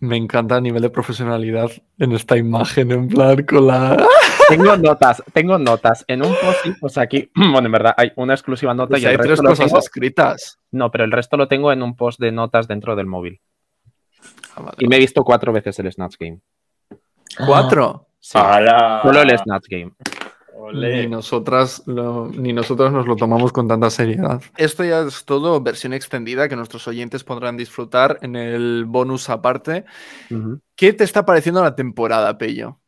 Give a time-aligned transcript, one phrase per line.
[0.00, 3.96] Me encanta el nivel de profesionalidad en esta imagen, en plan con la...
[4.48, 6.04] Tengo notas, tengo notas.
[6.08, 9.10] En un post pues aquí, bueno, en verdad hay una exclusiva nota Pues y el
[9.12, 10.58] hay tres resto lo cosas tengo- escritas.
[10.72, 13.40] No, pero el resto lo tengo en un post de notas dentro del móvil.
[14.56, 14.76] Ah, vale.
[14.80, 16.40] Y me he visto cuatro veces el Snatch Game.
[17.46, 18.08] ¿Cuatro?
[18.18, 18.38] Sí.
[19.02, 19.92] Solo el Snatch Game.
[20.72, 24.40] Ni nosotras lo- ni nosotros nos lo tomamos con tanta seriedad.
[24.56, 29.84] Esto ya es todo versión extendida que nuestros oyentes podrán disfrutar en el bonus aparte.
[30.76, 32.78] ¿Qué te está pareciendo la temporada, Pello?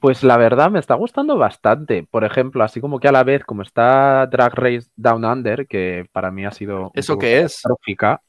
[0.00, 2.02] Pues la verdad me está gustando bastante.
[2.02, 6.06] Por ejemplo, así como que a la vez, como está Drag Race Down Under, que
[6.12, 7.62] para mí ha sido ¿Eso qué es?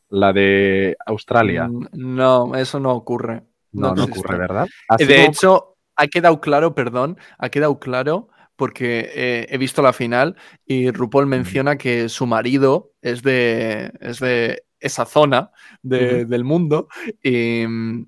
[0.09, 1.67] la de Australia.
[1.67, 3.43] Mm, No, eso no ocurre.
[3.73, 4.67] No, no, ocurre, ¿verdad?
[4.87, 9.81] Así De como- hecho, ha quedado claro, perdón, ha quedado claro porque eh, he visto
[9.81, 16.25] la final y RuPaul menciona que su marido es de, es de esa zona de-
[16.25, 16.87] del mundo
[17.23, 18.07] y, mm,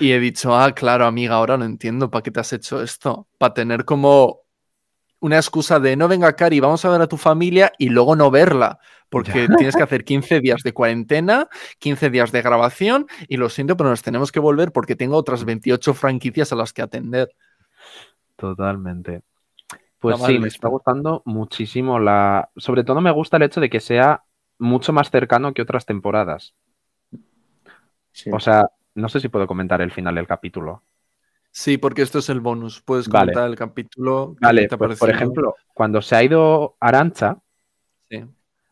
[0.00, 3.28] y he dicho, ah, claro, amiga, ahora lo entiendo, ¿para qué te has hecho esto?
[3.38, 4.40] Para tener como
[5.20, 8.30] una excusa de no venga, Cari, vamos a ver a tu familia y luego no
[8.30, 11.48] verla, porque tienes que hacer 15 días de cuarentena,
[11.78, 15.44] 15 días de grabación y lo siento, pero nos tenemos que volver porque tengo otras
[15.44, 17.30] 28 franquicias a las que atender.
[18.36, 19.22] Totalmente.
[20.04, 22.50] Pues sí, me está gustando muchísimo la.
[22.56, 24.24] Sobre todo me gusta el hecho de que sea
[24.58, 26.54] mucho más cercano que otras temporadas.
[28.12, 28.30] Sí.
[28.32, 30.82] O sea, no sé si puedo comentar el final del capítulo.
[31.50, 32.82] Sí, porque esto es el bonus.
[32.82, 33.32] Puedes Vale.
[33.32, 34.34] comentar el capítulo.
[34.38, 37.38] ¿qué Vale, te pues por ejemplo, cuando se ha ido Arancha,
[38.10, 38.22] Sí,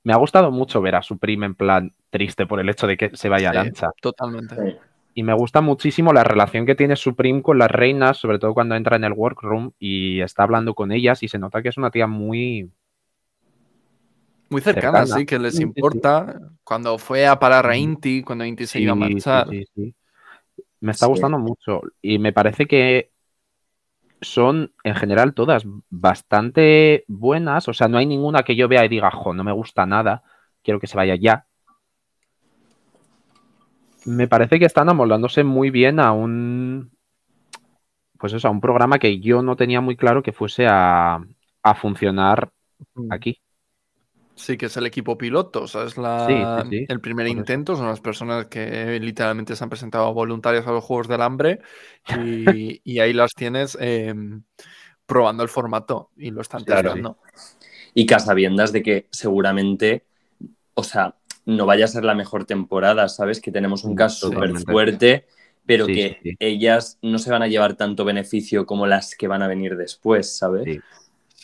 [0.05, 2.97] me ha gustado mucho ver a su prima en plan triste por el hecho de
[2.97, 3.57] que se vaya Sí.
[3.57, 3.91] Arancha.
[4.01, 4.79] totalmente.
[5.15, 8.75] Y me gusta muchísimo la relación que tiene Supreme con las reinas, sobre todo cuando
[8.77, 11.91] entra en el workroom y está hablando con ellas y se nota que es una
[11.91, 12.71] tía muy...
[14.51, 15.07] Muy cercana, Cercana.
[15.07, 16.03] sí, que les Sí, sí, sí.
[16.03, 16.41] importa.
[16.65, 17.77] Cuando fue a parar a.
[17.77, 19.49] Inti, cuando Inti se Sí, iba a marchar.
[20.81, 23.13] Me está gustando mucho y me parece que
[24.21, 27.69] son en general todas bastante buenas.
[27.69, 30.23] O sea, no hay ninguna que yo vea y diga, jo, no me gusta nada,
[30.63, 31.47] quiero que se vaya ya.
[34.05, 36.93] Me parece que están amoldándose muy bien a un.
[38.19, 41.17] Pues eso, a un programa que yo no tenía muy claro que fuese a,
[41.63, 42.51] a funcionar
[42.97, 43.09] Mm.
[43.11, 43.41] aquí.
[44.35, 47.27] Sí, que es el equipo piloto, o sea, es la, Sí, sí, sí, el primer
[47.27, 47.45] por eso.
[47.45, 51.61] intento, son las personas que literalmente se han presentado voluntarias a los Juegos del Hambre
[52.09, 54.43] y, y ahí las tienes em,
[55.07, 56.93] probando el formato y lo están Claro.
[56.93, 57.19] testando.
[57.95, 60.05] Y que a sabiendas de que seguramente,
[60.75, 61.15] o sea,
[61.45, 63.41] no vaya a ser la mejor temporada, ¿sabes?
[63.41, 65.27] Que tenemos un caso súper fuerte,
[65.67, 69.29] pero Sí, que sí, ellas no se van a llevar tanto beneficio como las que
[69.29, 70.65] van a venir después, ¿sabes?
[70.65, 70.81] Sí.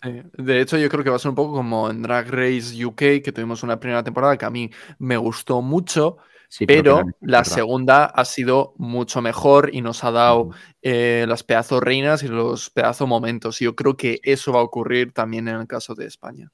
[0.03, 2.84] Sí, De hecho, yo creo que va a ser un poco como en Drag Race
[2.84, 7.38] UK, que tuvimos una primera temporada que a mí me gustó mucho, Sí, pero la
[7.38, 7.44] verdad.
[7.44, 10.50] segunda ha sido mucho mejor y nos ha dado
[10.82, 13.60] eh, las pedazo reinas y los pedazo momentos.
[13.60, 16.50] Y yo creo que eso va a ocurrir también en el caso de España.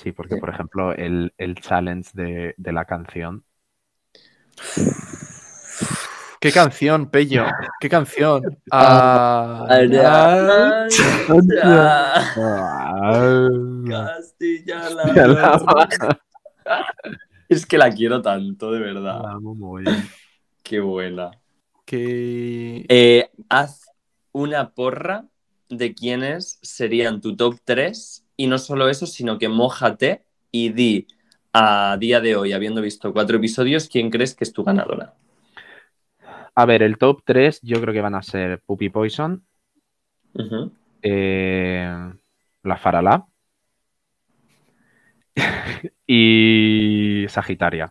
[0.00, 0.40] Sí, porque Sí.
[0.40, 3.44] por ejemplo el, el challenge de, de la canción.
[6.40, 7.46] ¿Qué canción, Pello?
[7.80, 8.42] ¿Qué canción?
[8.70, 9.66] Ah,
[12.40, 13.48] Ah,
[13.88, 15.60] Castilla-La
[17.48, 19.20] Es que la quiero tanto, de verdad.
[19.22, 20.08] La amo mogollón.
[20.62, 21.32] Qué buena.
[21.84, 22.86] que...
[22.88, 23.86] Eh, haz
[24.30, 25.26] una porra
[25.68, 31.08] de quiénes serían tu top 3 y no solo eso, sino que mójate y di
[31.52, 35.14] a día de hoy, habiendo visto cuatro episodios, quién crees que es tu ganadora.
[36.54, 39.44] A ver, el top 3 yo creo que van a ser Puppy Poison,
[41.02, 42.12] eh,
[42.62, 43.26] la Farala
[46.06, 47.90] y Sagitaria.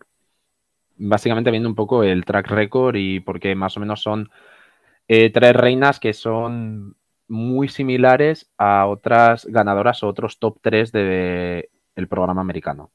[0.96, 4.29] Básicamente viendo un poco el track record y porque más o menos son
[5.09, 6.97] eh, tres reinas que son
[7.28, 12.92] muy similares a otras ganadoras o otros top 3 del programa americano.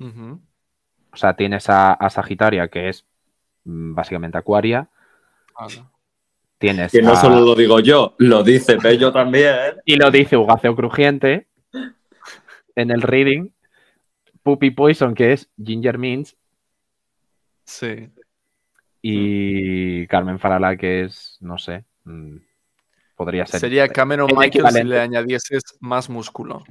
[0.00, 3.06] O sea, tienes a, a Sagitaria, que es
[3.64, 4.88] mm, básicamente Acuaria.
[6.58, 9.76] Tienes Que no a- solo lo digo yo, lo dice Pello también.
[9.84, 11.46] Y lo dice Ugaceo Crujiente
[12.74, 13.48] en el reading.
[14.42, 16.36] Puppy Poison, que es Ginger Minch.
[17.64, 18.08] Sí.
[19.02, 22.36] Y Carmen Farala, que es, no sé, mm,
[23.16, 23.60] podría ser.
[23.60, 26.62] Sería Cameron el Michael si le añadieses más músculo.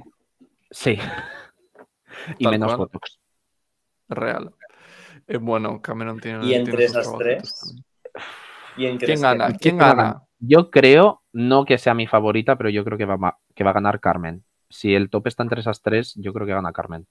[0.70, 0.98] Sí.
[2.38, 2.78] y Tal menos cual.
[2.78, 3.18] Botox.
[4.08, 4.54] Real.
[5.26, 6.46] Eh, bueno, Cameron tiene.
[6.46, 7.74] Y entre tiene esas tres.
[8.76, 9.46] ¿Quién, crees ¿Quién que- gana?
[9.48, 9.94] ¿Quién ¿Quién gana?
[10.02, 10.22] gana?
[10.38, 13.74] Yo creo, no que sea mi favorita, pero yo creo que va, que va a
[13.74, 14.44] ganar Carmen.
[14.68, 17.06] Si el top está entre esas tres, yo creo que gana Carmen.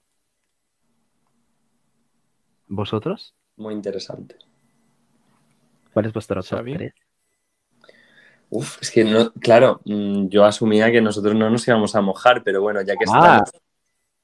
[2.68, 3.34] ¿Vosotros?
[3.56, 4.36] Muy interesante.
[5.92, 6.74] ¿Cuál es vuestro top Xavi.
[6.74, 6.94] 3?
[8.48, 12.42] Uf, es que no, claro, mm, yo asumía que nosotros no nos íbamos a mojar,
[12.44, 13.42] pero bueno, ya que Ah.
[13.44, 13.62] estamos.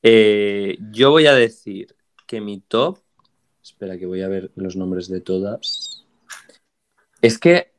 [0.02, 1.94] Eh, yo voy a decir
[2.26, 2.98] que mi top.
[3.62, 6.04] Espera, que voy a ver los nombres de todas.
[7.20, 7.72] Es que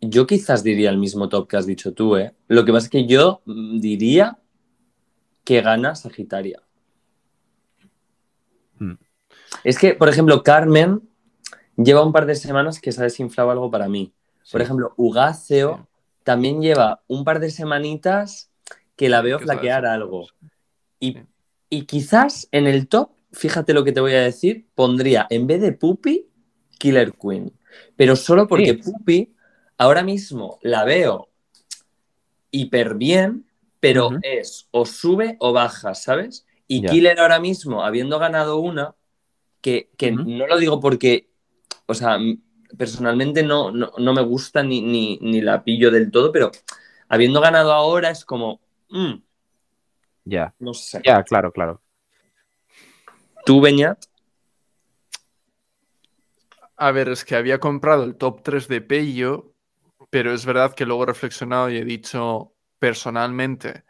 [0.00, 2.34] yo quizás diría el mismo top que has dicho tú, ¿eh?
[2.48, 4.38] Lo que pasa es que yo mm, diría
[5.44, 6.62] que gana Sagitaria.
[8.78, 8.94] Hmm.
[9.62, 11.02] Es que, por ejemplo, Carmen
[11.76, 14.12] lleva un par de semanas que se ha desinflado algo para mí.
[14.50, 15.82] Por ejemplo, Ugáceo Sí.
[16.22, 18.50] también lleva un par de semanitas
[18.96, 20.26] que la veo flaquear algo.
[21.00, 21.18] Y,
[21.68, 25.60] y quizás en el top, fíjate lo que te voy a decir, pondría en vez
[25.60, 26.28] de Puppy,
[26.78, 27.52] Killer Queen.
[27.96, 28.74] Pero solo porque.
[28.74, 29.34] Puppy
[29.78, 31.28] ahora mismo la veo
[32.50, 33.46] hiper bien,
[33.80, 36.46] pero es o sube o baja, ¿sabes?
[36.68, 36.84] Y.
[36.86, 38.94] Killer ahora mismo, habiendo ganado una,
[39.60, 41.30] que, que no lo digo porque,
[41.86, 42.18] o sea,
[42.76, 46.50] personalmente no, no, no me gusta ni, ni, ni la pillo del todo, pero
[47.08, 48.60] habiendo ganado ahora es como,
[48.90, 49.14] mm,
[50.24, 51.00] Ya, no sé.
[51.04, 51.80] ya, claro, claro.
[53.44, 54.04] ¿Tú, Beñat?
[56.76, 59.54] A ver, es que había comprado el top 3 de Peyo,
[60.10, 63.84] pero es verdad que luego he reflexionado y he dicho personalmente,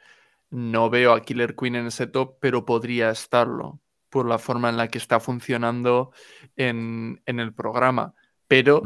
[0.50, 4.76] no veo a Killer Queen en ese top, pero podría estarlo por la forma en
[4.76, 6.12] la que está funcionando
[6.56, 8.14] en, en el programa.
[8.54, 8.82] Pero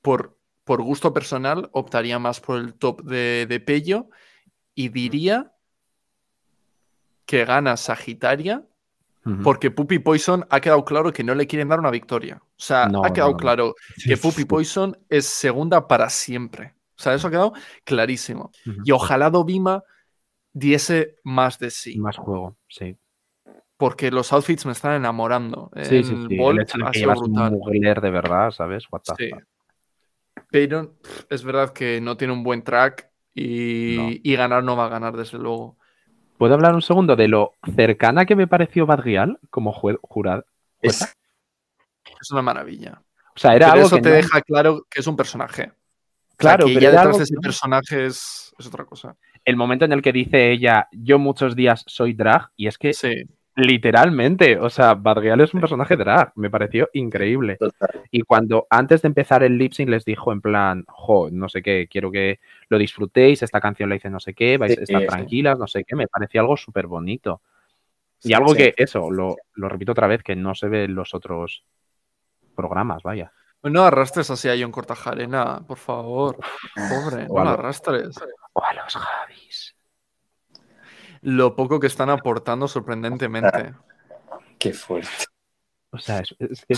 [0.00, 4.08] por, por gusto personal optaría más por el top de, de Pello
[4.74, 5.52] y diría
[7.26, 8.64] que gana Sagitaria
[9.42, 12.40] porque Puppy Poison ha quedado claro que no le quieren dar una victoria.
[12.40, 13.38] O sea, No, ha quedado no, no.
[13.38, 14.16] claro que.
[14.16, 16.74] Puppy Poison es segunda para siempre.
[16.96, 17.52] O sea, eso ha quedado
[17.84, 18.52] clarísimo.
[18.84, 19.82] Y ojalá Dovima
[20.52, 22.96] diese más de sí, Más juego, sí.
[23.76, 25.70] Porque los outfits me están enamorando.
[25.82, 26.36] Sí, En sí, el sí.
[26.36, 27.50] Bolt El hecho de ha que un brutal.
[27.52, 28.84] mugler de verdad, ¿sabes?
[28.90, 29.30] What the Sí.
[30.50, 30.94] Pero
[31.30, 34.08] es verdad que no tiene un buen track y, No.
[34.22, 35.76] y ganar no va a ganar, desde luego.
[36.38, 40.44] ¿Puedo hablar un segundo de lo cercana que me pareció Badrial como jurado?
[40.82, 41.00] Es,
[42.20, 43.02] Es una maravilla.
[43.34, 45.72] O sea, era Pero algo eso que te no- deja claro que es un personaje.
[46.36, 49.16] Claro, o sea, que pero ya detrás de ese personaje es, es otra cosa.
[49.44, 52.92] el momento en el que dice ella, yo muchos días soy drag, y es que
[52.92, 53.24] Sí,
[53.56, 57.56] literalmente, o sea, Badrial es un personaje drag, me pareció increíble.
[57.56, 58.02] total.
[58.10, 61.62] Y cuando antes de empezar el lip sync les dijo en plan, jo, no sé
[61.62, 62.38] qué, quiero que
[62.68, 65.06] lo disfrutéis, esta canción la hice no sé qué, vais a estar sí.
[65.06, 67.40] tranquilas, no sé qué, me pareció algo súper bonito.
[68.22, 68.58] Y Sí, algo sí.
[68.58, 71.64] que, eso, lo, lo repito otra vez, que no se ve en los otros
[72.54, 73.32] programas, vaya.
[73.62, 76.36] No arrastres así a John Cortajarena, por favor.
[76.74, 78.16] Pobre, O no lo arrastres.
[78.52, 79.45] O a los Javis.
[81.26, 83.74] Lo poco que están aportando sorprendentemente.
[84.58, 85.26] Qué fuerte.
[85.90, 86.74] O sea, es, es que...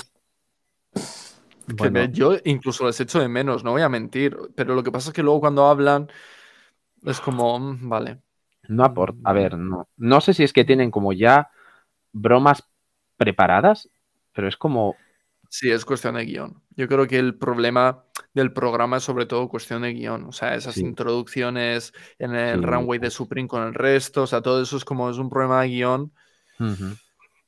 [1.67, 4.37] Que Bueno, me- yo incluso les echo de menos, no voy a mentir.
[4.57, 6.09] Pero lo que pasa es que luego cuando hablan
[7.05, 8.23] es como, mm, vale.
[8.69, 9.19] no aporta.
[9.25, 9.89] A ver, no.
[9.97, 11.51] No sé si es que tienen como ya
[12.13, 12.65] bromas
[13.17, 13.89] preparadas,
[14.33, 14.97] pero es como...
[15.51, 16.63] Sí, es cuestión de guion.
[16.77, 18.05] Yo creo que el problema
[18.39, 20.25] del programa es sobre todo cuestión de guion.
[20.25, 20.81] O sea, esas Sí.
[20.83, 22.67] introducciones en el Sí.
[22.67, 25.63] runway de Supreme con el resto, o sea, todo eso es como es un problema
[25.63, 26.13] de guion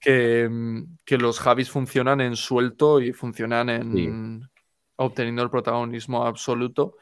[0.00, 4.48] que, mm, que los Javis funcionan en suelto y funcionan en
[4.96, 6.96] obteniendo el protagonismo absoluto.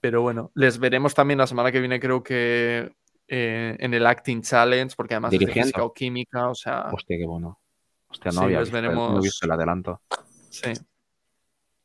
[0.00, 2.92] Pero bueno, les veremos también la semana que viene, creo que
[3.26, 7.24] eh, en el Acting Challenge, porque además es física o química, o sea, Hostia, qué
[7.24, 7.58] bueno.
[8.08, 10.02] Hostia, no Sí, había visto, el- no veremos- he visto el adelanto.
[10.50, 10.72] sí.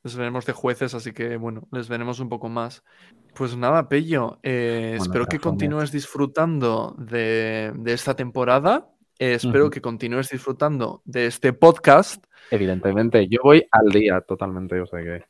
[0.03, 2.83] Les veremos de jueces, así que bueno, les veremos un poco más.
[3.35, 8.87] Pues nada, Pello, eh, Bueno, espero que continúes disfrutando de, de esta temporada.
[9.19, 12.23] eh, espero que continúes disfrutando de este podcast.
[12.49, 15.25] Evidentemente, yo voy al día totalmente, o sea que...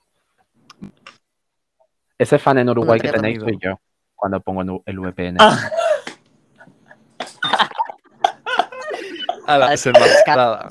[2.17, 3.79] Ese fan en Uruguay que tenéis soy yo,
[4.13, 5.37] cuando pongo el VPN.
[5.39, 5.71] Ah.
[9.47, 10.69] A la desenmascarada.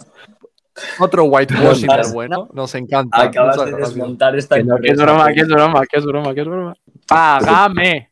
[0.99, 2.49] Otro whitewashing del bueno.
[2.53, 3.23] Nos encanta.
[3.23, 6.47] Acabas de desmontar esta Que es broma, que es broma, que es broma, que es
[6.47, 6.75] broma.
[7.07, 8.11] ¡Págame!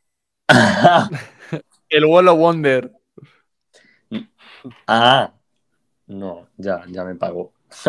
[1.89, 2.93] El Wall of Wonder.
[4.87, 5.33] ah,
[6.07, 7.53] no, ya, ya me pagó.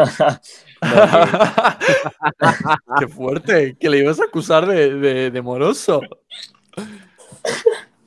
[3.00, 3.78] Qué fuerte.
[3.80, 6.02] Que le ibas a acusar de, de- de moroso.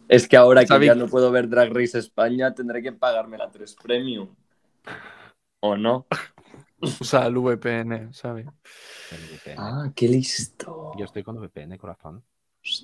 [0.09, 3.50] es que ahora que ya no puedo ver Drag Race España, tendré que pagarme la
[3.50, 4.29] 3 Premium.
[5.61, 6.07] ¿O no?
[6.80, 8.46] O sea, el VPN, ¿sabes?
[9.10, 9.56] El VPN.
[9.58, 10.92] Ah, qué listo.
[10.96, 12.25] Yo estoy con VPN, corazón.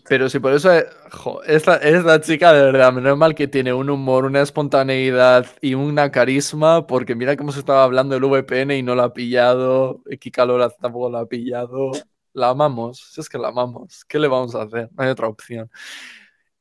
[0.08, 3.74] Pero si por eso, eh, jo, esta, esta chica de verdad, menos mal que tiene
[3.74, 8.78] un humor, una espontaneidad y una carisma, porque mira cómo se estaba hablando del VPN
[8.78, 10.46] y no lo ha pillado, Kika
[10.80, 11.90] tampoco lo ha pillado.
[12.32, 14.04] La amamos, si es que la amamos.
[14.06, 14.90] ¿Qué le vamos a hacer?
[14.92, 15.70] No hay otra opción.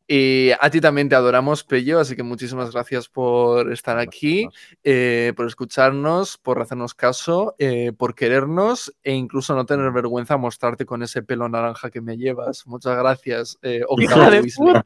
[0.08, 4.48] Y a ti también te adoramos, Pello, así que muchísimas gracias por estar aquí,
[4.84, 10.86] eh, por escucharnos, por hacernos caso, eh, por querernos e incluso no tener vergüenza mostrarte
[10.86, 12.68] con ese pelo naranja que me llevas.
[12.68, 14.52] Muchas gracias, eh, Weasley.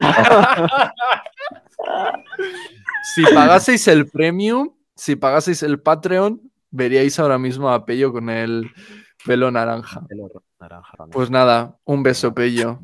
[3.14, 8.70] si pagaseis el premium, si pagaseis el Patreon, veríais ahora mismo a Pello con el
[9.26, 10.06] pelo naranja.
[11.12, 12.80] Pues nada, un beso, Pello.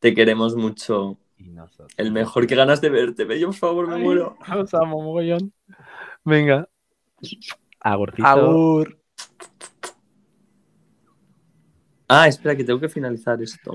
[0.00, 1.16] Te queremos mucho.
[1.36, 1.92] Y nosotros.
[1.96, 3.24] El mejor que ganas de verte.
[3.24, 4.36] Bello, por favor, me muero.
[4.56, 5.52] Os amo, mogollón.
[6.24, 6.68] Venga,
[7.80, 8.26] Agurcito.
[8.26, 8.98] agur.
[12.08, 13.74] Ah, espera, que tengo que finalizar esto.